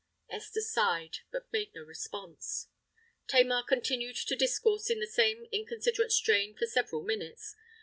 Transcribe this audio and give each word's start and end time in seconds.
Esther 0.31 0.61
sighed, 0.61 1.19
but 1.31 1.53
made 1.53 1.75
no 1.75 1.83
response. 1.83 2.69
Tamar 3.27 3.61
continued 3.61 4.15
to 4.15 4.35
discourse 4.35 4.89
in 4.89 4.99
the 4.99 5.05
same 5.05 5.45
inconsiderate 5.51 6.11
strain 6.11 6.55
for 6.57 6.65
several 6.65 7.03
minutes. 7.03 7.55